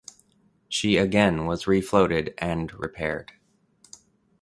She 0.67 0.97
again 0.97 1.45
was 1.45 1.65
refloated 1.65 2.33
and 2.39 2.73
repaired. 2.73 3.33